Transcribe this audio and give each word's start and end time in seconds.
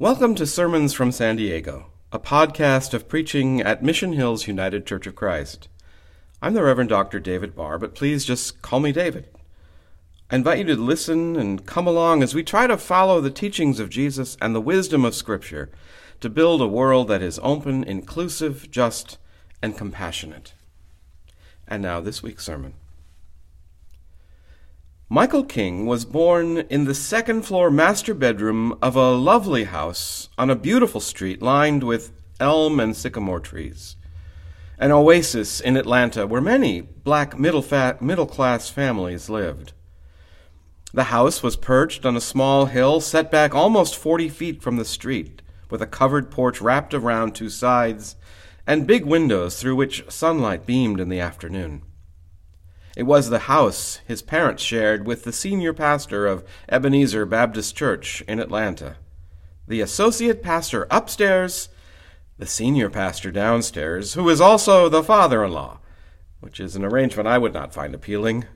Welcome 0.00 0.34
to 0.36 0.46
Sermons 0.46 0.94
from 0.94 1.12
San 1.12 1.36
Diego, 1.36 1.88
a 2.10 2.18
podcast 2.18 2.94
of 2.94 3.06
preaching 3.06 3.60
at 3.60 3.82
Mission 3.82 4.14
Hills 4.14 4.46
United 4.46 4.86
Church 4.86 5.06
of 5.06 5.14
Christ. 5.14 5.68
I'm 6.40 6.54
the 6.54 6.62
Reverend 6.62 6.88
Dr. 6.88 7.20
David 7.20 7.54
Barr, 7.54 7.78
but 7.78 7.94
please 7.94 8.24
just 8.24 8.62
call 8.62 8.80
me 8.80 8.92
David. 8.92 9.28
I 10.30 10.36
invite 10.36 10.60
you 10.60 10.64
to 10.74 10.76
listen 10.76 11.36
and 11.36 11.66
come 11.66 11.86
along 11.86 12.22
as 12.22 12.34
we 12.34 12.42
try 12.42 12.66
to 12.66 12.78
follow 12.78 13.20
the 13.20 13.30
teachings 13.30 13.78
of 13.78 13.90
Jesus 13.90 14.38
and 14.40 14.54
the 14.54 14.60
wisdom 14.62 15.04
of 15.04 15.14
Scripture 15.14 15.70
to 16.20 16.30
build 16.30 16.62
a 16.62 16.66
world 16.66 17.08
that 17.08 17.20
is 17.20 17.38
open, 17.42 17.84
inclusive, 17.84 18.70
just, 18.70 19.18
and 19.60 19.76
compassionate. 19.76 20.54
And 21.68 21.82
now, 21.82 22.00
this 22.00 22.22
week's 22.22 22.46
sermon. 22.46 22.72
Michael 25.12 25.42
King 25.42 25.86
was 25.86 26.04
born 26.04 26.58
in 26.70 26.84
the 26.84 26.94
second 26.94 27.42
floor 27.42 27.68
master 27.68 28.14
bedroom 28.14 28.78
of 28.80 28.94
a 28.94 29.10
lovely 29.10 29.64
house 29.64 30.28
on 30.38 30.50
a 30.50 30.54
beautiful 30.54 31.00
street 31.00 31.42
lined 31.42 31.82
with 31.82 32.12
elm 32.38 32.78
and 32.78 32.94
sycamore 32.94 33.40
trees. 33.40 33.96
An 34.78 34.92
oasis 34.92 35.60
in 35.60 35.76
Atlanta 35.76 36.28
where 36.28 36.40
many 36.40 36.82
black 36.82 37.36
middle, 37.36 37.64
middle 38.00 38.26
class 38.26 38.70
families 38.70 39.28
lived. 39.28 39.72
The 40.94 41.10
house 41.10 41.42
was 41.42 41.56
perched 41.56 42.06
on 42.06 42.16
a 42.16 42.20
small 42.20 42.66
hill 42.66 43.00
set 43.00 43.32
back 43.32 43.52
almost 43.52 43.96
40 43.96 44.28
feet 44.28 44.62
from 44.62 44.76
the 44.76 44.84
street, 44.84 45.42
with 45.70 45.82
a 45.82 45.88
covered 45.88 46.30
porch 46.30 46.60
wrapped 46.60 46.94
around 46.94 47.34
two 47.34 47.48
sides 47.48 48.14
and 48.64 48.86
big 48.86 49.04
windows 49.04 49.60
through 49.60 49.74
which 49.74 50.08
sunlight 50.08 50.66
beamed 50.66 51.00
in 51.00 51.08
the 51.08 51.18
afternoon. 51.18 51.82
It 52.96 53.04
was 53.04 53.30
the 53.30 53.40
house 53.40 54.00
his 54.06 54.20
parents 54.20 54.62
shared 54.62 55.06
with 55.06 55.22
the 55.22 55.32
senior 55.32 55.72
pastor 55.72 56.26
of 56.26 56.44
Ebenezer 56.68 57.24
Baptist 57.24 57.76
Church 57.76 58.22
in 58.26 58.40
Atlanta. 58.40 58.96
The 59.68 59.80
associate 59.80 60.42
pastor 60.42 60.88
upstairs, 60.90 61.68
the 62.38 62.46
senior 62.46 62.90
pastor 62.90 63.30
downstairs, 63.30 64.14
who 64.14 64.28
is 64.28 64.40
also 64.40 64.88
the 64.88 65.04
father 65.04 65.44
in 65.44 65.52
law, 65.52 65.78
which 66.40 66.58
is 66.58 66.74
an 66.74 66.84
arrangement 66.84 67.28
I 67.28 67.38
would 67.38 67.54
not 67.54 67.72
find 67.72 67.94
appealing. 67.94 68.46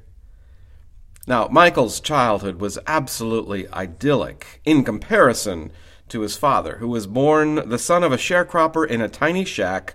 Now, 1.29 1.47
Michael's 1.47 2.01
childhood 2.01 2.61
was 2.61 2.79
absolutely 2.89 3.69
idyllic 3.69 4.61
in 4.65 4.83
comparison 4.83 5.71
to 6.09 6.23
his 6.23 6.37
father, 6.37 6.79
who 6.79 6.89
was 6.89 7.07
born 7.07 7.69
the 7.69 7.79
son 7.79 8.03
of 8.03 8.11
a 8.11 8.19
sharecropper 8.19 8.87
in 8.87 9.01
a 9.01 9.09
tiny 9.09 9.45
shack, 9.45 9.95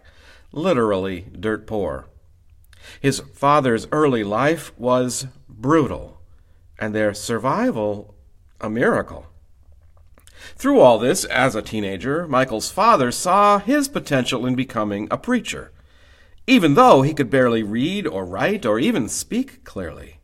literally 0.53 1.27
dirt 1.37 1.67
poor. 1.67 2.07
His 2.99 3.19
father's 3.33 3.87
early 3.91 4.23
life 4.23 4.71
was 4.77 5.27
brutal, 5.47 6.21
and 6.77 6.93
their 6.93 7.13
survival 7.13 8.15
a 8.61 8.69
miracle. 8.69 9.27
Through 10.55 10.79
all 10.79 10.99
this, 10.99 11.25
as 11.25 11.55
a 11.55 11.61
teenager, 11.61 12.27
Michael's 12.27 12.71
father 12.71 13.11
saw 13.11 13.59
his 13.59 13.87
potential 13.87 14.45
in 14.45 14.55
becoming 14.55 15.07
a 15.11 15.17
preacher, 15.17 15.71
even 16.47 16.75
though 16.75 17.01
he 17.01 17.13
could 17.13 17.29
barely 17.29 17.63
read 17.63 18.07
or 18.07 18.25
write 18.25 18.65
or 18.65 18.79
even 18.79 19.07
speak 19.07 19.63
clearly. 19.63 20.19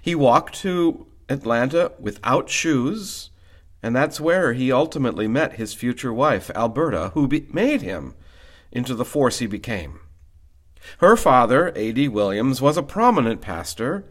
He 0.00 0.14
walked 0.14 0.54
to 0.56 1.06
Atlanta 1.28 1.92
without 1.98 2.48
shoes, 2.48 3.30
and 3.82 3.94
that's 3.94 4.20
where 4.20 4.52
he 4.52 4.72
ultimately 4.72 5.28
met 5.28 5.54
his 5.54 5.74
future 5.74 6.12
wife, 6.12 6.50
Alberta, 6.54 7.10
who 7.14 7.28
be- 7.28 7.46
made 7.52 7.82
him 7.82 8.14
into 8.70 8.94
the 8.94 9.04
force 9.04 9.38
he 9.38 9.46
became. 9.46 10.00
Her 10.98 11.16
father, 11.16 11.72
A.D. 11.74 12.08
Williams, 12.08 12.60
was 12.60 12.76
a 12.76 12.82
prominent 12.82 13.40
pastor, 13.40 14.04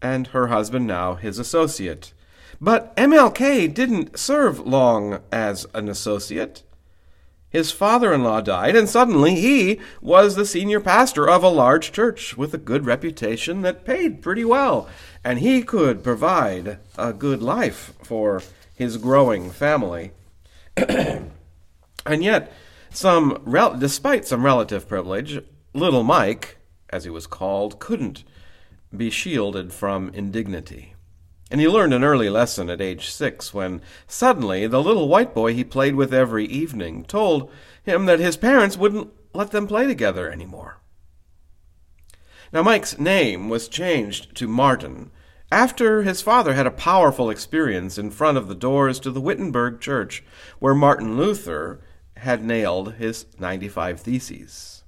and 0.00 0.28
her 0.28 0.48
husband 0.48 0.86
now 0.86 1.14
his 1.14 1.38
associate. 1.38 2.12
But 2.60 2.94
MLK 2.96 3.72
didn't 3.72 4.18
serve 4.18 4.60
long 4.60 5.20
as 5.32 5.66
an 5.74 5.88
associate. 5.88 6.62
His 7.48 7.70
father 7.70 8.12
in 8.12 8.24
law 8.24 8.40
died, 8.40 8.74
and 8.74 8.88
suddenly 8.88 9.36
he 9.36 9.80
was 10.00 10.34
the 10.34 10.44
senior 10.44 10.80
pastor 10.80 11.28
of 11.28 11.44
a 11.44 11.48
large 11.48 11.92
church 11.92 12.36
with 12.36 12.52
a 12.52 12.58
good 12.58 12.84
reputation 12.84 13.62
that 13.62 13.84
paid 13.84 14.22
pretty 14.22 14.44
well, 14.44 14.88
and 15.22 15.38
he 15.38 15.62
could 15.62 16.02
provide 16.02 16.78
a 16.98 17.12
good 17.12 17.42
life 17.42 17.92
for 18.02 18.42
his 18.74 18.96
growing 18.96 19.50
family. 19.50 20.10
and 20.76 21.30
yet, 22.06 22.52
some 22.90 23.40
despite 23.78 24.26
some 24.26 24.44
relative 24.44 24.88
privilege, 24.88 25.40
Little 25.76 26.04
Mike, 26.04 26.58
as 26.90 27.02
he 27.02 27.10
was 27.10 27.26
called, 27.26 27.80
couldn't 27.80 28.22
be 28.96 29.10
shielded 29.10 29.72
from 29.72 30.08
indignity. 30.10 30.94
And 31.50 31.60
he 31.60 31.66
learned 31.66 31.92
an 31.92 32.04
early 32.04 32.30
lesson 32.30 32.70
at 32.70 32.80
age 32.80 33.10
six 33.10 33.52
when 33.52 33.82
suddenly 34.06 34.68
the 34.68 34.80
little 34.80 35.08
white 35.08 35.34
boy 35.34 35.52
he 35.52 35.64
played 35.64 35.96
with 35.96 36.14
every 36.14 36.46
evening 36.46 37.04
told 37.04 37.50
him 37.82 38.06
that 38.06 38.20
his 38.20 38.36
parents 38.36 38.76
wouldn't 38.76 39.10
let 39.32 39.50
them 39.50 39.66
play 39.66 39.88
together 39.88 40.30
anymore. 40.30 40.78
Now, 42.52 42.62
Mike's 42.62 42.96
name 42.96 43.48
was 43.48 43.66
changed 43.66 44.36
to 44.36 44.46
Martin 44.46 45.10
after 45.50 46.02
his 46.02 46.22
father 46.22 46.54
had 46.54 46.68
a 46.68 46.70
powerful 46.70 47.30
experience 47.30 47.98
in 47.98 48.12
front 48.12 48.38
of 48.38 48.46
the 48.46 48.54
doors 48.54 49.00
to 49.00 49.10
the 49.10 49.20
Wittenberg 49.20 49.80
Church, 49.80 50.22
where 50.60 50.74
Martin 50.74 51.16
Luther 51.16 51.80
had 52.18 52.44
nailed 52.44 52.94
his 52.94 53.26
95 53.40 53.98
Theses. 53.98 54.83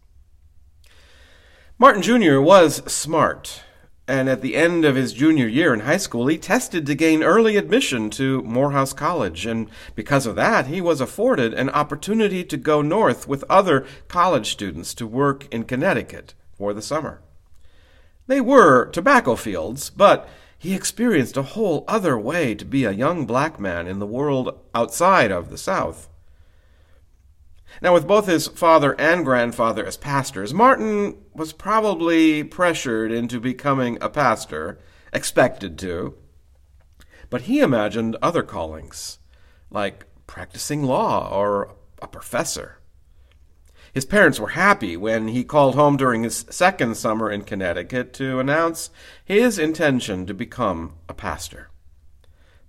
Martin 1.78 2.00
Jr. 2.00 2.40
was 2.40 2.76
smart, 2.90 3.60
and 4.08 4.30
at 4.30 4.40
the 4.40 4.56
end 4.56 4.86
of 4.86 4.96
his 4.96 5.12
junior 5.12 5.46
year 5.46 5.74
in 5.74 5.80
high 5.80 5.98
school, 5.98 6.26
he 6.26 6.38
tested 6.38 6.86
to 6.86 6.94
gain 6.94 7.22
early 7.22 7.58
admission 7.58 8.08
to 8.08 8.40
Morehouse 8.44 8.94
College, 8.94 9.44
and 9.44 9.68
because 9.94 10.24
of 10.24 10.36
that, 10.36 10.68
he 10.68 10.80
was 10.80 11.02
afforded 11.02 11.52
an 11.52 11.68
opportunity 11.68 12.42
to 12.44 12.56
go 12.56 12.80
north 12.80 13.28
with 13.28 13.44
other 13.50 13.84
college 14.08 14.52
students 14.52 14.94
to 14.94 15.06
work 15.06 15.52
in 15.52 15.64
Connecticut 15.64 16.32
for 16.56 16.72
the 16.72 16.80
summer. 16.80 17.20
They 18.26 18.40
were 18.40 18.86
tobacco 18.86 19.36
fields, 19.36 19.90
but 19.90 20.26
he 20.58 20.74
experienced 20.74 21.36
a 21.36 21.42
whole 21.42 21.84
other 21.86 22.16
way 22.16 22.54
to 22.54 22.64
be 22.64 22.86
a 22.86 22.92
young 22.92 23.26
black 23.26 23.60
man 23.60 23.86
in 23.86 23.98
the 23.98 24.06
world 24.06 24.58
outside 24.74 25.30
of 25.30 25.50
the 25.50 25.58
South. 25.58 26.08
Now, 27.82 27.92
with 27.92 28.06
both 28.06 28.26
his 28.26 28.46
father 28.46 28.98
and 28.98 29.24
grandfather 29.24 29.84
as 29.84 29.96
pastors, 29.96 30.54
Martin 30.54 31.16
was 31.34 31.52
probably 31.52 32.42
pressured 32.42 33.12
into 33.12 33.40
becoming 33.40 33.98
a 34.00 34.08
pastor, 34.08 34.78
expected 35.12 35.78
to. 35.80 36.14
But 37.28 37.42
he 37.42 37.60
imagined 37.60 38.16
other 38.22 38.42
callings, 38.42 39.18
like 39.70 40.06
practicing 40.26 40.82
law 40.84 41.28
or 41.30 41.74
a 42.00 42.06
professor. 42.06 42.78
His 43.92 44.04
parents 44.04 44.38
were 44.38 44.48
happy 44.48 44.96
when 44.96 45.28
he 45.28 45.42
called 45.42 45.74
home 45.74 45.96
during 45.96 46.22
his 46.22 46.44
second 46.50 46.96
summer 46.96 47.30
in 47.30 47.42
Connecticut 47.42 48.12
to 48.14 48.38
announce 48.38 48.90
his 49.24 49.58
intention 49.58 50.26
to 50.26 50.34
become 50.34 50.96
a 51.08 51.14
pastor. 51.14 51.70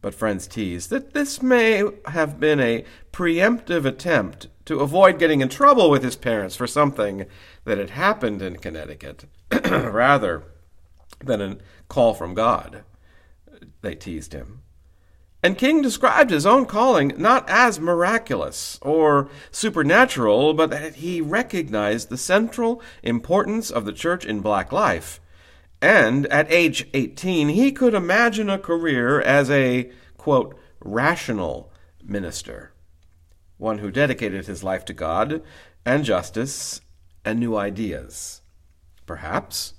But 0.08 0.16
friends 0.16 0.48
tease 0.48 0.88
that 0.88 1.14
this 1.14 1.42
may 1.42 1.84
have 2.06 2.40
been 2.40 2.62
a 2.62 2.86
preemptive 3.12 3.84
attempt 3.84 4.48
to 4.64 4.80
avoid 4.80 5.20
getting 5.20 5.42
in 5.42 5.50
trouble 5.50 5.90
with 5.90 6.02
his 6.02 6.16
parents 6.16 6.56
for 6.56 6.66
something 6.66 7.26
that 7.66 7.78
had 7.78 7.90
happened 7.90 8.42
in 8.42 8.56
Connecticut, 8.56 9.26
rather 9.70 10.44
than 11.22 11.42
a 11.42 11.58
call 11.90 12.14
from 12.14 12.34
God. 12.34 12.86
They 13.82 13.96
teased 13.96 14.32
him. 14.32 14.62
And 15.44 15.58
King 15.58 15.82
described 15.82 16.30
his 16.30 16.46
own 16.46 16.68
calling 16.68 17.12
not 17.18 17.44
as 17.50 17.78
miraculous 17.78 18.80
or 18.82 19.30
supernatural, 19.52 20.54
but 20.54 20.70
that 20.70 20.96
he 20.96 21.20
recognized 21.20 22.08
the 22.08 22.18
central 22.18 22.82
importance 23.04 23.70
of 23.70 23.84
the 23.84 23.92
church 23.92 24.24
in 24.24 24.40
black 24.40 24.72
life. 24.72 25.20
And 25.82 26.26
at 26.28 26.52
age 26.52 26.88
18, 26.94 27.50
he 27.50 27.72
could 27.72 27.94
imagine 27.94 28.50
a 28.50 28.58
career 28.58 29.22
as 29.22 29.50
a, 29.50 29.92
quote, 30.18 30.60
rational 30.80 31.72
minister 32.04 32.74
one 33.58 33.80
who 33.80 33.92
dedicated 33.92 34.46
his 34.46 34.64
life 34.64 34.86
to 34.86 34.94
God 34.94 35.42
and 35.86 36.06
justice 36.06 36.82
and 37.26 37.40
new 37.40 37.56
ideas, 37.58 38.42
perhaps 39.06 39.74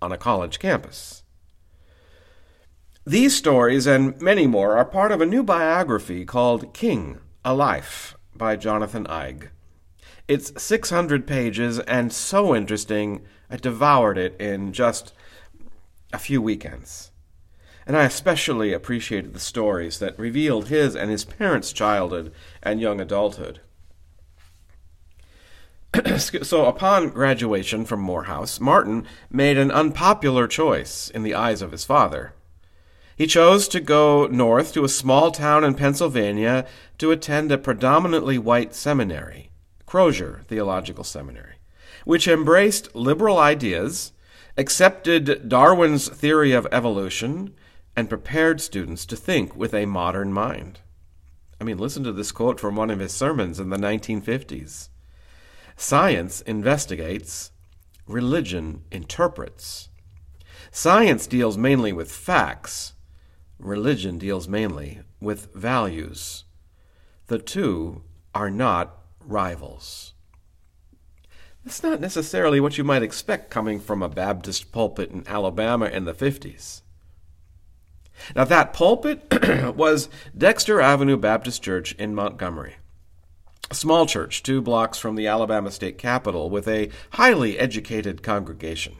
on 0.00 0.12
a 0.12 0.18
college 0.18 0.58
campus. 0.58 1.22
These 3.06 3.36
stories 3.36 3.86
and 3.86 4.20
many 4.20 4.46
more 4.46 4.76
are 4.76 4.84
part 4.84 5.12
of 5.12 5.20
a 5.20 5.26
new 5.26 5.42
biography 5.42 6.24
called 6.24 6.72
King, 6.72 7.18
A 7.44 7.54
Life 7.54 8.16
by 8.34 8.56
Jonathan 8.56 9.04
Eig. 9.06 9.48
It's 10.26 10.62
600 10.62 11.26
pages 11.26 11.80
and 11.80 12.12
so 12.12 12.54
interesting, 12.54 13.22
I 13.50 13.56
devoured 13.56 14.16
it 14.16 14.40
in 14.40 14.72
just 14.72 15.12
a 16.14 16.18
few 16.18 16.40
weekends 16.40 17.10
and 17.86 17.96
I 17.96 18.04
especially 18.04 18.72
appreciated 18.72 19.34
the 19.34 19.40
stories 19.40 19.98
that 19.98 20.18
revealed 20.18 20.68
his 20.68 20.96
and 20.96 21.10
his 21.10 21.24
parents' 21.24 21.72
childhood 21.72 22.32
and 22.62 22.80
young 22.80 23.00
adulthood. 23.00 23.60
so, 26.18 26.66
upon 26.66 27.10
graduation 27.10 27.84
from 27.84 28.00
Morehouse, 28.00 28.58
Martin 28.58 29.06
made 29.30 29.58
an 29.58 29.70
unpopular 29.70 30.48
choice 30.48 31.10
in 31.10 31.22
the 31.22 31.34
eyes 31.34 31.62
of 31.62 31.72
his 31.72 31.84
father. 31.84 32.32
He 33.16 33.28
chose 33.28 33.68
to 33.68 33.80
go 33.80 34.26
north 34.26 34.72
to 34.72 34.84
a 34.84 34.88
small 34.88 35.30
town 35.30 35.62
in 35.62 35.74
Pennsylvania 35.74 36.66
to 36.98 37.12
attend 37.12 37.52
a 37.52 37.58
predominantly 37.58 38.38
white 38.38 38.74
seminary, 38.74 39.50
Crozer 39.86 40.42
Theological 40.48 41.04
Seminary, 41.04 41.56
which 42.04 42.26
embraced 42.26 42.92
liberal 42.96 43.38
ideas, 43.38 44.10
accepted 44.56 45.48
Darwin's 45.48 46.08
theory 46.08 46.52
of 46.52 46.66
evolution, 46.70 47.54
and 47.96 48.08
prepared 48.08 48.60
students 48.60 49.06
to 49.06 49.16
think 49.16 49.54
with 49.56 49.72
a 49.72 49.86
modern 49.86 50.32
mind. 50.32 50.80
I 51.60 51.64
mean, 51.64 51.78
listen 51.78 52.02
to 52.04 52.12
this 52.12 52.32
quote 52.32 52.58
from 52.58 52.76
one 52.76 52.90
of 52.90 52.98
his 52.98 53.12
sermons 53.12 53.60
in 53.60 53.70
the 53.70 53.76
1950s 53.76 54.88
Science 55.76 56.40
investigates, 56.42 57.50
religion 58.06 58.84
interprets. 58.90 59.88
Science 60.70 61.26
deals 61.26 61.56
mainly 61.56 61.92
with 61.92 62.10
facts, 62.10 62.94
religion 63.58 64.18
deals 64.18 64.48
mainly 64.48 65.00
with 65.20 65.52
values. 65.54 66.44
The 67.26 67.38
two 67.38 68.02
are 68.34 68.50
not 68.50 68.98
rivals. 69.20 70.13
That's 71.64 71.82
not 71.82 72.00
necessarily 72.00 72.60
what 72.60 72.76
you 72.76 72.84
might 72.84 73.02
expect 73.02 73.50
coming 73.50 73.80
from 73.80 74.02
a 74.02 74.08
Baptist 74.08 74.70
pulpit 74.70 75.10
in 75.10 75.26
Alabama 75.26 75.86
in 75.86 76.04
the 76.04 76.12
50s. 76.12 76.82
Now, 78.36 78.44
that 78.44 78.72
pulpit 78.72 79.26
was 79.74 80.08
Dexter 80.36 80.80
Avenue 80.80 81.16
Baptist 81.16 81.62
Church 81.62 81.92
in 81.94 82.14
Montgomery. 82.14 82.76
A 83.70 83.74
small 83.74 84.06
church, 84.06 84.42
two 84.42 84.60
blocks 84.60 84.98
from 84.98 85.16
the 85.16 85.26
Alabama 85.26 85.70
state 85.70 85.96
capitol, 85.96 86.50
with 86.50 86.68
a 86.68 86.90
highly 87.12 87.58
educated 87.58 88.22
congregation. 88.22 88.96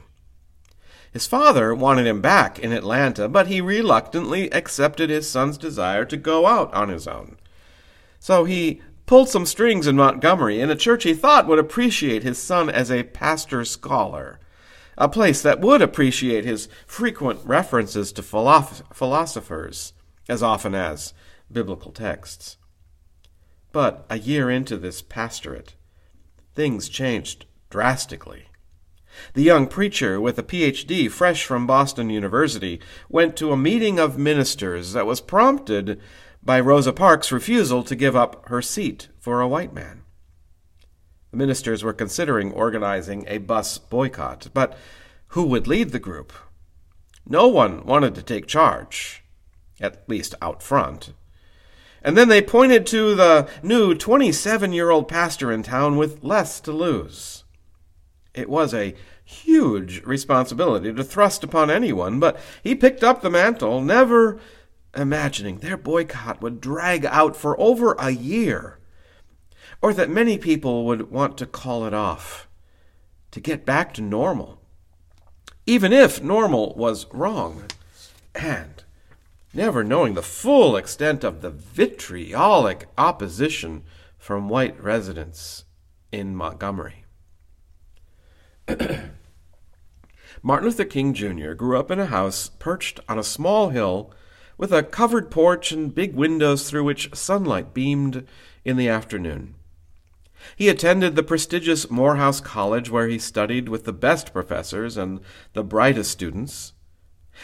His 1.13 1.27
father 1.27 1.73
wanted 1.73 2.07
him 2.07 2.19
back 2.19 2.59
in 2.59 2.73
Atlanta, 2.73 3.29
but 3.29 3.47
he 3.47 3.61
reluctantly 3.61 4.51
accepted 4.51 5.09
his 5.09 5.29
son's 5.29 5.57
desire 5.57 6.03
to 6.03 6.17
go 6.17 6.45
out 6.45 6.73
on 6.73 6.89
his 6.89 7.07
own. 7.07 7.37
So 8.19 8.43
he 8.43 8.81
pulled 9.05 9.29
some 9.29 9.45
strings 9.45 9.87
in 9.87 9.95
Montgomery 9.95 10.59
in 10.59 10.69
a 10.69 10.75
church 10.75 11.03
he 11.03 11.13
thought 11.13 11.47
would 11.47 11.59
appreciate 11.59 12.23
his 12.23 12.37
son 12.37 12.69
as 12.69 12.91
a 12.91 13.03
pastor 13.03 13.63
scholar 13.65 14.39
a 14.97 15.09
place 15.09 15.41
that 15.41 15.59
would 15.59 15.81
appreciate 15.81 16.45
his 16.45 16.69
frequent 16.85 17.39
references 17.43 18.11
to 18.13 18.23
philosophers 18.23 19.93
as 20.29 20.41
often 20.41 20.73
as 20.73 21.13
biblical 21.51 21.91
texts. 21.91 22.57
But 23.71 24.05
a 24.09 24.17
year 24.17 24.49
into 24.49 24.77
this 24.77 25.01
pastorate, 25.01 25.75
things 26.53 26.87
changed 26.87 27.45
drastically. 27.69 28.45
The 29.33 29.43
young 29.43 29.67
preacher, 29.67 30.19
with 30.19 30.37
a 30.37 30.43
PhD 30.43 31.09
fresh 31.09 31.45
from 31.45 31.67
Boston 31.67 32.09
University, 32.09 32.81
went 33.09 33.37
to 33.37 33.51
a 33.51 33.57
meeting 33.57 33.97
of 33.99 34.17
ministers 34.17 34.93
that 34.93 35.05
was 35.05 35.21
prompted 35.21 36.01
by 36.45 36.59
Rosa 36.59 36.93
Parks' 36.93 37.31
refusal 37.31 37.83
to 37.83 37.95
give 37.95 38.15
up 38.15 38.47
her 38.49 38.61
seat 38.61 39.09
for 39.19 39.41
a 39.41 39.47
white 39.47 39.73
man. 39.73 40.03
The 41.31 41.37
ministers 41.37 41.83
were 41.83 41.91
considering 41.91 42.53
organizing 42.53 43.25
a 43.27 43.39
bus 43.39 43.79
boycott, 43.79 44.47
but 44.53 44.77
who 45.29 45.43
would 45.47 45.67
lead 45.67 45.89
the 45.89 45.99
group? 45.99 46.31
No 47.27 47.47
one 47.47 47.83
wanted 47.85 48.13
to 48.15 48.21
take 48.21 48.45
charge, 48.45 49.23
at 49.81 50.07
least 50.07 50.35
out 50.41 50.61
front. 50.61 51.13
And 52.03 52.15
then 52.15 52.29
they 52.29 52.41
pointed 52.41 52.85
to 52.87 53.15
the 53.15 53.49
new 53.63 53.95
27 53.95 54.71
year 54.71 54.91
old 54.91 55.07
pastor 55.07 55.51
in 55.51 55.63
town 55.63 55.97
with 55.97 56.23
less 56.23 56.59
to 56.61 56.71
lose. 56.71 57.43
It 58.35 58.47
was 58.47 58.73
a 58.75 58.93
huge 59.23 60.03
responsibility 60.03 60.93
to 60.93 61.03
thrust 61.03 61.43
upon 61.43 61.71
anyone, 61.71 62.19
but 62.19 62.39
he 62.61 62.75
picked 62.75 63.03
up 63.03 63.21
the 63.21 63.29
mantle, 63.31 63.81
never 63.81 64.39
imagining 64.95 65.59
their 65.59 65.77
boycott 65.77 66.41
would 66.41 66.61
drag 66.61 67.05
out 67.05 67.35
for 67.35 67.59
over 67.59 67.93
a 67.93 68.11
year 68.11 68.79
or 69.81 69.93
that 69.93 70.09
many 70.09 70.37
people 70.37 70.85
would 70.85 71.11
want 71.11 71.37
to 71.37 71.45
call 71.45 71.85
it 71.85 71.93
off, 71.93 72.47
to 73.31 73.39
get 73.39 73.65
back 73.65 73.93
to 73.93 74.01
normal, 74.01 74.59
even 75.65 75.93
if 75.93 76.23
normal 76.23 76.73
was 76.75 77.05
wrong, 77.13 77.65
and 78.33 78.83
never 79.53 79.83
knowing 79.83 80.13
the 80.13 80.23
full 80.23 80.75
extent 80.75 81.23
of 81.23 81.41
the 81.41 81.49
vitriolic 81.49 82.87
opposition 82.97 83.83
from 84.17 84.49
white 84.49 84.81
residents 84.81 85.65
in 86.11 86.35
Montgomery. 86.35 87.05
Martin 90.41 90.67
Luther 90.67 90.85
King 90.85 91.13
Jr. 91.13 91.53
grew 91.53 91.77
up 91.77 91.91
in 91.91 91.99
a 91.99 92.07
house 92.07 92.49
perched 92.59 92.99
on 93.07 93.19
a 93.19 93.23
small 93.23 93.69
hill 93.69 94.11
with 94.57 94.71
a 94.71 94.83
covered 94.83 95.29
porch 95.29 95.71
and 95.71 95.95
big 95.95 96.15
windows 96.15 96.69
through 96.69 96.83
which 96.83 97.13
sunlight 97.13 97.73
beamed 97.73 98.25
in 98.63 98.77
the 98.77 98.89
afternoon. 98.89 99.55
He 100.55 100.69
attended 100.69 101.15
the 101.15 101.23
prestigious 101.23 101.89
Morehouse 101.89 102.39
College, 102.39 102.89
where 102.89 103.07
he 103.07 103.17
studied 103.17 103.69
with 103.69 103.85
the 103.85 103.93
best 103.93 104.31
professors 104.31 104.97
and 104.97 105.19
the 105.53 105.63
brightest 105.63 106.11
students. 106.11 106.73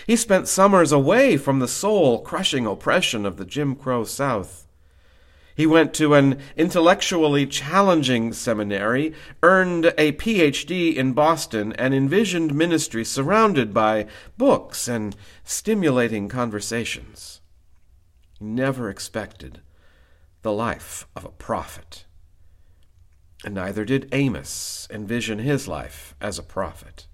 He 0.07 0.15
spent 0.15 0.47
summers 0.47 0.91
away 0.91 1.37
from 1.37 1.59
the 1.59 1.67
soul 1.67 2.21
crushing 2.21 2.65
oppression 2.65 3.25
of 3.25 3.37
the 3.37 3.45
Jim 3.45 3.75
Crow 3.75 4.03
South. 4.03 4.67
He 5.55 5.67
went 5.67 5.93
to 5.95 6.13
an 6.13 6.39
intellectually 6.55 7.45
challenging 7.45 8.33
seminary, 8.33 9.13
earned 9.43 9.93
a 9.97 10.13
PhD 10.13 10.95
in 10.95 11.13
Boston, 11.13 11.73
and 11.73 11.93
envisioned 11.93 12.53
ministry 12.53 13.03
surrounded 13.03 13.73
by 13.73 14.07
books 14.37 14.87
and 14.87 15.15
stimulating 15.43 16.29
conversations. 16.29 17.41
He 18.39 18.45
never 18.45 18.89
expected 18.89 19.61
the 20.41 20.53
life 20.53 21.07
of 21.15 21.25
a 21.25 21.29
prophet 21.29 22.05
and 23.43 23.55
neither 23.55 23.85
did 23.85 24.09
Amos 24.11 24.87
envision 24.91 25.39
his 25.39 25.67
life 25.67 26.15
as 26.21 26.37
a 26.37 26.43
prophet. 26.43 27.07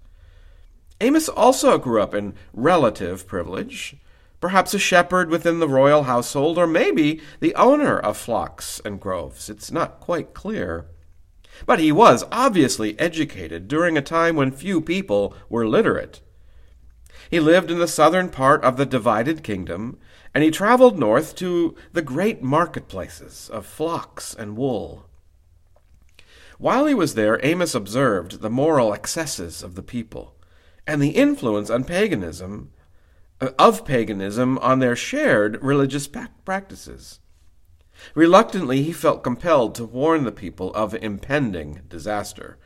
Amos 1.00 1.28
also 1.28 1.78
grew 1.78 2.02
up 2.02 2.14
in 2.14 2.34
relative 2.52 3.26
privilege, 3.26 3.96
perhaps 4.40 4.74
a 4.74 4.78
shepherd 4.78 5.30
within 5.30 5.58
the 5.58 5.68
royal 5.68 6.04
household, 6.04 6.58
or 6.58 6.66
maybe 6.66 7.20
the 7.40 7.54
owner 7.54 7.98
of 7.98 8.16
flocks 8.16 8.80
and 8.84 9.00
groves. 9.00 9.48
It's 9.48 9.70
not 9.70 10.00
quite 10.00 10.34
clear. 10.34 10.86
But 11.66 11.80
he 11.80 11.90
was 11.90 12.24
obviously 12.30 12.98
educated 13.00 13.68
during 13.68 13.98
a 13.98 14.02
time 14.02 14.36
when 14.36 14.52
few 14.52 14.80
people 14.80 15.34
were 15.48 15.66
literate. 15.66 16.20
He 17.30 17.40
lived 17.40 17.70
in 17.70 17.78
the 17.78 17.88
southern 17.88 18.28
part 18.28 18.62
of 18.62 18.76
the 18.76 18.86
divided 18.86 19.42
kingdom, 19.42 19.98
and 20.34 20.44
he 20.44 20.50
traveled 20.50 20.98
north 20.98 21.34
to 21.36 21.74
the 21.92 22.02
great 22.02 22.42
marketplaces 22.42 23.50
of 23.50 23.66
flocks 23.66 24.34
and 24.34 24.56
wool. 24.56 25.06
While 26.58 26.86
he 26.86 26.94
was 26.94 27.14
there, 27.14 27.38
Amos 27.44 27.74
observed 27.74 28.40
the 28.40 28.50
moral 28.50 28.92
excesses 28.92 29.62
of 29.62 29.74
the 29.74 29.82
people 29.82 30.34
and 30.86 31.02
the 31.02 31.10
influence 31.10 31.70
on 31.70 31.84
paganism 31.84 32.70
of 33.40 33.84
paganism 33.84 34.58
on 34.58 34.78
their 34.78 34.96
shared 34.96 35.62
religious 35.62 36.08
practices. 36.44 37.20
Reluctantly, 38.14 38.82
he 38.82 38.92
felt 38.92 39.24
compelled 39.24 39.74
to 39.74 39.84
warn 39.84 40.24
the 40.24 40.32
people 40.32 40.72
of 40.74 40.94
impending 40.94 41.82
disaster. 41.88 42.58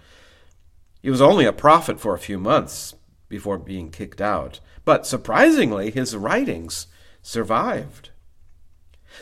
He 1.02 1.11
was 1.11 1.23
only 1.23 1.47
a 1.47 1.52
prophet 1.52 1.99
for 1.99 2.14
a 2.14 2.19
few 2.19 2.38
months 2.38 2.95
before 3.29 3.59
being 3.59 3.91
kicked 3.91 4.21
out, 4.21 4.61
but 4.85 5.07
surprisingly, 5.07 5.91
his 5.91 6.17
writings 6.17 6.87
survived. 7.23 8.11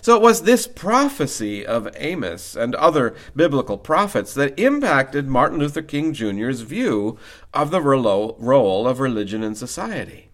So 0.02 0.16
it 0.16 0.23
was 0.23 0.42
this 0.42 0.66
prophecy 0.66 1.66
of 1.66 1.88
Amos 1.97 2.54
and 2.54 2.75
other 2.76 3.14
biblical 3.35 3.76
prophets 3.76 4.35
that 4.35 4.59
impacted 4.59 5.26
Martin 5.26 5.59
Luther 5.59 5.83
King 5.83 6.12
Jr.'s 6.12 6.61
view 6.61 7.19
of 7.52 7.71
the 7.71 7.80
role 7.83 8.87
of 8.87 9.00
religion 9.00 9.42
in 9.42 9.54
society. 9.54 10.30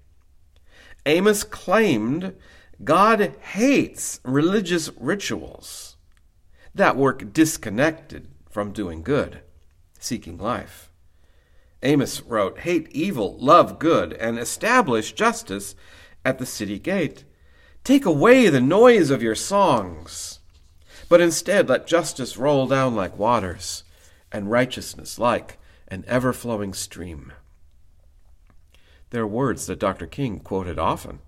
Amos 1.06 1.44
claimed 1.44 2.34
God 2.82 3.34
hates 3.40 4.20
religious 4.24 4.90
rituals 4.98 5.96
that 6.74 6.96
work 6.96 7.32
disconnected 7.32 8.28
from 8.50 8.72
doing 8.72 9.02
good, 9.02 9.40
seeking 10.00 10.36
life. 10.36 10.90
Amos 11.82 12.22
wrote, 12.22 12.60
Hate 12.60 12.88
evil, 12.90 13.38
love 13.38 13.78
good, 13.78 14.14
and 14.14 14.38
establish 14.38 15.12
justice 15.12 15.76
at 16.24 16.38
the 16.38 16.46
city 16.46 16.78
gate. 16.78 17.24
Take 17.84 18.04
away 18.04 18.48
the 18.48 18.60
noise 18.60 19.10
of 19.10 19.22
your 19.22 19.36
songs, 19.36 20.40
but 21.08 21.20
instead 21.20 21.68
let 21.68 21.86
justice 21.86 22.36
roll 22.36 22.66
down 22.66 22.96
like 22.96 23.16
waters, 23.16 23.84
and 24.32 24.50
righteousness 24.50 25.20
like 25.20 25.58
an 25.86 26.04
ever 26.08 26.32
flowing 26.32 26.74
stream. 26.74 27.32
They're 29.10 29.26
words 29.26 29.66
that 29.66 29.78
Dr. 29.78 30.06
King 30.06 30.40
quoted 30.40 30.78
often. 30.78 31.20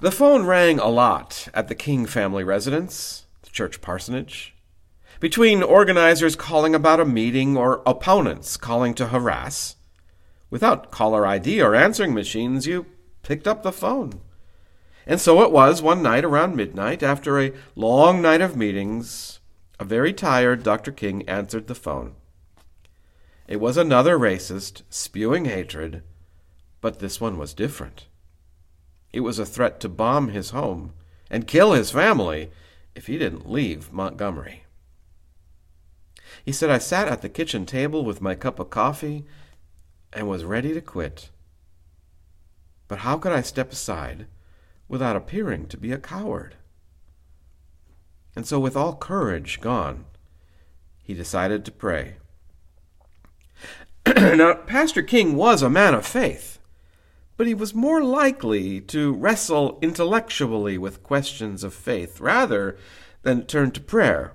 The 0.00 0.12
phone 0.12 0.44
rang 0.44 0.78
a 0.78 0.88
lot 0.88 1.48
at 1.54 1.68
the 1.68 1.74
King 1.74 2.06
family 2.06 2.44
residence, 2.44 3.26
the 3.42 3.50
church 3.50 3.80
parsonage, 3.80 4.54
between 5.20 5.62
organizers 5.62 6.36
calling 6.36 6.74
about 6.74 7.00
a 7.00 7.04
meeting 7.06 7.56
or 7.56 7.82
opponents 7.86 8.56
calling 8.56 8.92
to 8.94 9.08
harass. 9.08 9.76
Without 10.50 10.90
caller 10.90 11.26
ID 11.26 11.62
or 11.62 11.74
answering 11.74 12.12
machines, 12.12 12.66
you 12.66 12.86
picked 13.22 13.48
up 13.48 13.62
the 13.62 13.72
phone. 13.72 14.20
And 15.06 15.20
so 15.20 15.42
it 15.42 15.50
was 15.50 15.80
one 15.80 16.02
night 16.02 16.24
around 16.24 16.56
midnight, 16.56 17.02
after 17.02 17.40
a 17.40 17.52
long 17.74 18.20
night 18.20 18.40
of 18.40 18.56
meetings, 18.56 19.40
a 19.80 19.84
very 19.84 20.12
tired 20.12 20.62
Dr. 20.62 20.92
King 20.92 21.26
answered 21.28 21.68
the 21.68 21.74
phone. 21.74 22.16
It 23.48 23.60
was 23.60 23.76
another 23.76 24.18
racist, 24.18 24.82
spewing 24.90 25.44
hatred, 25.44 26.02
but 26.80 26.98
this 26.98 27.20
one 27.20 27.38
was 27.38 27.54
different. 27.54 28.06
It 29.12 29.20
was 29.20 29.38
a 29.38 29.46
threat 29.46 29.78
to 29.80 29.88
bomb 29.88 30.28
his 30.28 30.50
home 30.50 30.92
and 31.30 31.46
kill 31.46 31.72
his 31.72 31.90
family 31.90 32.50
if 32.94 33.06
he 33.06 33.18
didn't 33.18 33.50
leave 33.50 33.92
Montgomery. 33.92 34.64
He 36.44 36.52
said, 36.52 36.70
I 36.70 36.78
sat 36.78 37.08
at 37.08 37.22
the 37.22 37.28
kitchen 37.28 37.66
table 37.66 38.04
with 38.04 38.20
my 38.20 38.34
cup 38.34 38.58
of 38.58 38.70
coffee 38.70 39.24
and 40.12 40.28
was 40.28 40.44
ready 40.44 40.72
to 40.74 40.80
quit. 40.80 41.30
But 42.88 43.00
how 43.00 43.18
could 43.18 43.32
I 43.32 43.42
step 43.42 43.72
aside 43.72 44.26
without 44.88 45.16
appearing 45.16 45.66
to 45.68 45.76
be 45.76 45.92
a 45.92 45.98
coward? 45.98 46.56
And 48.34 48.46
so, 48.46 48.60
with 48.60 48.76
all 48.76 48.94
courage 48.94 49.60
gone, 49.60 50.04
he 51.02 51.14
decided 51.14 51.64
to 51.64 51.72
pray. 51.72 52.16
now, 54.16 54.54
Pastor 54.54 55.02
King 55.02 55.36
was 55.36 55.62
a 55.62 55.70
man 55.70 55.94
of 55.94 56.06
faith, 56.06 56.58
but 57.36 57.46
he 57.46 57.54
was 57.54 57.74
more 57.74 58.02
likely 58.02 58.80
to 58.82 59.12
wrestle 59.12 59.78
intellectually 59.82 60.78
with 60.78 61.02
questions 61.02 61.64
of 61.64 61.74
faith 61.74 62.20
rather 62.20 62.76
than 63.22 63.44
turn 63.44 63.70
to 63.72 63.80
prayer. 63.80 64.34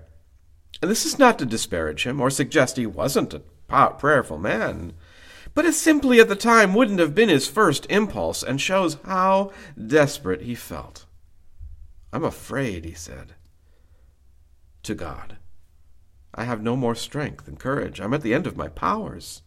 And 0.82 0.90
this 0.90 1.06
is 1.06 1.20
not 1.20 1.40
to 1.40 1.46
disparage 1.46 2.06
him 2.06 2.20
or 2.20 2.30
suggest 2.30 2.78
he 2.78 2.86
wasn't 2.86 3.34
a 3.34 3.90
prayerful 3.98 4.38
man, 4.38 4.94
but 5.54 5.66
it 5.66 5.74
simply 5.74 6.20
at 6.20 6.28
the 6.28 6.36
time 6.36 6.74
wouldn't 6.74 7.00
have 7.00 7.16
been 7.16 7.30
his 7.30 7.48
first 7.48 7.86
impulse 7.90 8.44
and 8.44 8.60
shows 8.60 8.98
how 9.06 9.52
desperate 9.88 10.42
he 10.42 10.56
felt. 10.56 11.06
I'm 12.14 12.24
afraid, 12.24 12.84
he 12.84 12.94
said 12.94 13.36
to 14.84 14.96
God. 14.96 15.38
I 16.34 16.46
have 16.46 16.62
no 16.62 16.76
more 16.76 16.96
strength 16.96 17.48
and 17.48 17.60
courage. 17.60 18.00
I'm 18.00 18.14
at 18.14 18.22
the 18.22 18.34
end 18.34 18.48
of 18.48 18.58
my 18.58 18.70
powers. 18.70 19.42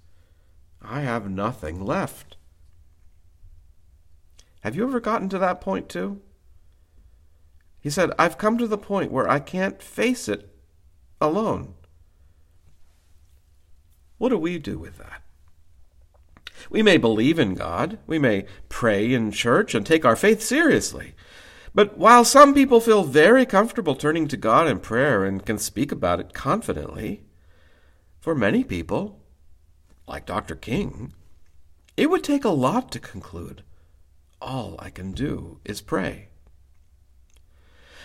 I 0.82 1.00
have 1.00 1.30
nothing 1.30 1.84
left. 1.84 2.36
Have 4.60 4.76
you 4.76 4.86
ever 4.86 5.00
gotten 5.00 5.28
to 5.30 5.38
that 5.38 5.60
point 5.60 5.88
too? 5.88 6.20
He 7.80 7.90
said, 7.90 8.12
I've 8.18 8.38
come 8.38 8.56
to 8.58 8.66
the 8.66 8.78
point 8.78 9.12
where 9.12 9.28
I 9.28 9.38
can't 9.38 9.82
face 9.82 10.28
it 10.28 10.54
alone. 11.20 11.74
What 14.16 14.30
do 14.30 14.38
we 14.38 14.58
do 14.58 14.78
with 14.78 14.96
that? 14.98 15.22
We 16.70 16.82
may 16.82 16.96
believe 16.96 17.38
in 17.38 17.54
God, 17.54 17.98
we 18.06 18.18
may 18.18 18.46
pray 18.70 19.12
in 19.12 19.32
church 19.32 19.74
and 19.74 19.84
take 19.84 20.04
our 20.04 20.16
faith 20.16 20.42
seriously. 20.42 21.14
But 21.74 21.98
while 21.98 22.24
some 22.24 22.54
people 22.54 22.80
feel 22.80 23.02
very 23.02 23.44
comfortable 23.44 23.96
turning 23.96 24.28
to 24.28 24.36
God 24.36 24.68
in 24.68 24.78
prayer 24.78 25.24
and 25.24 25.44
can 25.44 25.58
speak 25.58 25.90
about 25.90 26.20
it 26.20 26.32
confidently, 26.32 27.24
for 28.20 28.34
many 28.34 28.62
people, 28.62 29.20
like 30.06 30.24
Dr. 30.24 30.54
King, 30.54 31.12
it 31.96 32.10
would 32.10 32.22
take 32.22 32.44
a 32.44 32.50
lot 32.50 32.92
to 32.92 33.00
conclude 33.00 33.64
all 34.40 34.76
I 34.78 34.90
can 34.90 35.12
do 35.12 35.58
is 35.64 35.80
pray. 35.80 36.28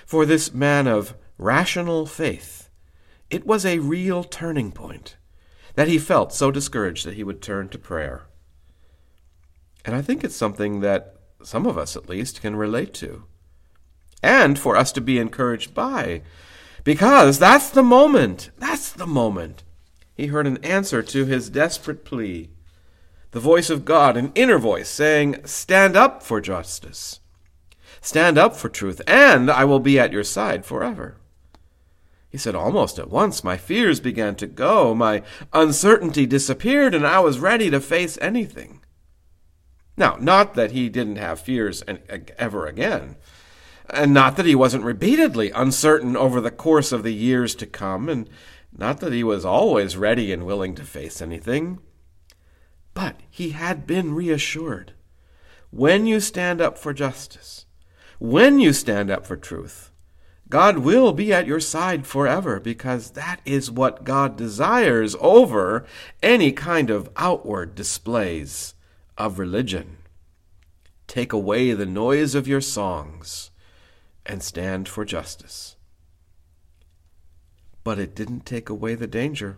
For 0.06 0.26
this 0.26 0.54
man 0.54 0.88
of 0.88 1.16
rational 1.38 2.06
faith, 2.06 2.70
it 3.30 3.46
was 3.46 3.66
a 3.66 3.80
real 3.80 4.24
turning 4.24 4.72
point 4.72 5.18
that 5.76 5.88
he 5.88 6.00
felt 6.00 6.34
so 6.34 6.50
discouraged 6.50 7.06
that 7.06 7.14
he 7.14 7.24
would 7.24 7.42
turn 7.42 7.70
to 7.70 7.78
prayer. 7.78 8.24
And 9.86 9.96
I 9.96 10.02
think 10.02 10.24
it's 10.24 10.36
something 10.36 10.80
that 10.80 11.16
some 11.44 11.68
of 11.68 11.78
us, 11.78 11.96
at 11.96 12.10
least, 12.10 12.42
can 12.42 12.56
relate 12.56 12.94
to 12.96 13.26
and 14.22 14.58
for 14.58 14.76
us 14.76 14.92
to 14.94 15.02
be 15.02 15.18
encouraged 15.20 15.74
by. 15.74 16.22
Because 16.84 17.40
that's 17.40 17.70
the 17.70 17.84
moment. 17.84 18.50
That's 18.58 18.92
the 18.92 19.08
moment. 19.08 19.64
He 20.16 20.28
heard 20.28 20.48
an 20.48 20.64
answer 20.64 21.02
to 21.02 21.26
his 21.26 21.50
desperate 21.50 22.04
plea. 22.04 22.50
The 23.32 23.40
voice 23.40 23.70
of 23.70 23.86
God, 23.86 24.18
an 24.18 24.32
inner 24.36 24.58
voice, 24.58 24.90
saying, 24.90 25.46
Stand 25.46 25.96
up 25.96 26.24
for 26.24 26.42
justice. 26.42 27.20
Stand 28.02 28.38
up 28.38 28.56
for 28.56 28.70
truth, 28.70 29.02
and 29.08 29.52
I 29.52 29.66
will 29.66 29.80
be 29.80 30.00
at 30.00 30.12
your 30.12 30.24
side 30.24 30.66
forever. 30.66 31.18
He 32.30 32.38
said, 32.38 32.56
Almost 32.56 32.98
at 33.00 33.10
once 33.10 33.44
my 33.44 33.58
fears 33.58 34.00
began 34.00 34.36
to 34.36 34.48
go, 34.48 34.96
my 34.96 35.24
uncertainty 35.54 36.26
disappeared, 36.26 36.96
and 36.96 37.06
I 37.06 37.20
was 37.20 37.40
ready 37.40 37.70
to 37.70 37.80
face 37.80 38.18
anything. 38.22 38.82
Now, 39.98 40.18
not 40.20 40.54
that 40.54 40.72
he 40.72 40.90
didn't 40.90 41.18
have 41.18 41.42
fears 41.42 41.84
ever 42.38 42.66
again. 42.66 43.16
And 43.92 44.14
not 44.14 44.36
that 44.38 44.46
he 44.46 44.56
wasn't 44.56 44.84
repeatedly 44.84 45.52
uncertain 45.52 46.16
over 46.16 46.40
the 46.40 46.52
course 46.52 46.92
of 46.92 47.04
the 47.04 47.14
years 47.14 47.56
to 47.56 47.66
come, 47.66 48.08
and 48.08 48.30
not 48.76 49.00
that 49.00 49.14
he 49.14 49.24
was 49.24 49.46
always 49.46 49.98
ready 49.98 50.32
and 50.32 50.46
willing 50.46 50.76
to 50.76 50.84
face 50.84 51.22
anything. 51.22 51.80
But 52.94 53.20
he 53.30 53.52
had 53.52 53.88
been 53.88 54.14
reassured. 54.14 54.94
When 55.72 56.06
you 56.06 56.20
stand 56.20 56.62
up 56.62 56.78
for 56.78 56.94
justice, 56.94 57.66
when 58.20 58.60
you 58.60 58.74
stand 58.74 59.10
up 59.10 59.26
for 59.26 59.38
truth, 59.38 59.92
God 60.50 60.80
will 60.80 61.14
be 61.14 61.32
at 61.32 61.46
your 61.46 61.60
side 61.60 62.08
forever 62.08 62.60
because 62.60 63.12
that 63.12 63.40
is 63.46 63.70
what 63.70 64.04
God 64.04 64.36
desires 64.36 65.16
over 65.20 65.86
any 66.24 66.52
kind 66.52 66.90
of 66.90 67.10
outward 67.16 67.76
displays 67.76 68.74
of 69.18 69.38
religion. 69.38 69.98
Take 71.08 71.34
away 71.34 71.74
the 71.74 71.86
noise 71.86 72.34
of 72.34 72.48
your 72.48 72.62
songs 72.62 73.49
and 74.30 74.44
stand 74.44 74.88
for 74.88 75.04
justice. 75.04 75.76
But 77.84 77.98
it 77.98 78.16
didn't 78.16 78.46
take 78.46 78.70
away 78.70 78.94
the 78.94 79.08
danger. 79.08 79.58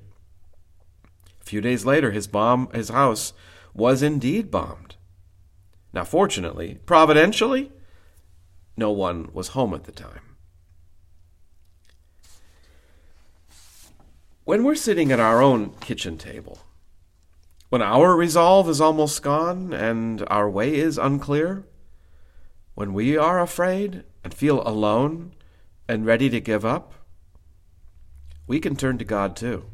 A 1.42 1.44
few 1.44 1.60
days 1.60 1.86
later, 1.86 2.12
his 2.12 2.28
bomb, 2.28 2.72
his 2.74 2.90
house 2.90 3.34
was 3.74 4.01
indeed 4.01 4.50
bombed. 4.50 4.96
Now, 5.92 6.06
fortunately, 6.06 6.80
providentially, 6.86 7.72
no 8.78 8.92
one 8.92 9.30
was 9.34 9.50
home 9.50 9.74
at 9.74 9.84
the 9.84 9.92
time. 9.92 10.38
When 14.46 14.63
we're 14.63 14.75
sitting 14.75 15.12
at 15.12 15.20
our 15.20 15.42
own 15.42 15.72
kitchen 15.82 16.18
table, 16.18 16.60
when 17.70 17.82
our 17.82 18.16
resolve 18.16 18.70
is 18.70 18.80
almost 18.80 19.22
gone 19.22 19.74
and 19.74 20.24
our 20.28 20.50
way 20.50 20.75
is 20.75 20.98
unclear, 20.98 21.66
when 22.74 22.94
we 22.94 23.18
are 23.18 23.42
afraid 23.42 24.04
and 24.24 24.34
feel 24.34 24.62
alone 24.68 25.34
and 25.88 26.06
ready 26.06 26.30
to 26.30 26.40
give 26.40 26.66
up, 26.66 26.94
we 28.48 28.60
can 28.60 28.75
turn 28.75 28.98
to 28.98 29.06
God 29.06 29.36
too. 29.36 29.66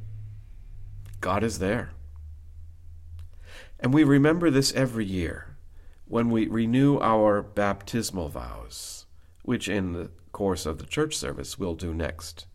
God 1.22 1.44
is 1.44 1.60
there. 1.60 1.92
And 3.80 3.94
we 3.94 4.04
remember 4.04 4.50
this 4.50 4.74
every 4.74 5.06
year 5.06 5.58
when 6.06 6.30
we 6.30 6.48
renew 6.48 7.00
our 7.00 7.42
baptismal 7.42 8.30
vows, 8.30 9.06
which 9.44 9.68
in 9.68 9.94
the 9.94 10.10
course 10.32 10.66
of 10.66 10.80
the 10.80 10.86
church 10.86 11.16
service 11.16 11.60
we'll 11.60 11.76
do 11.76 11.94
next. 11.94 12.48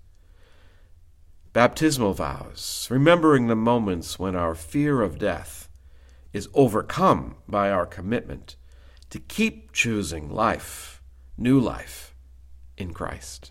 Baptismal 1.52 2.14
vows, 2.14 2.88
remembering 2.90 3.46
the 3.46 3.56
moments 3.56 4.18
when 4.18 4.34
our 4.34 4.54
fear 4.54 5.02
of 5.02 5.18
death 5.18 5.68
is 6.32 6.48
overcome 6.54 7.36
by 7.46 7.70
our 7.70 7.84
commitment 7.84 8.56
to 9.10 9.18
keep 9.18 9.72
choosing 9.72 10.30
life, 10.30 10.91
new 11.42 11.58
life 11.58 12.14
in 12.76 12.94
Christ. 12.94 13.50